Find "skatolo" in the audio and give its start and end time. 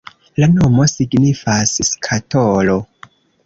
1.91-2.83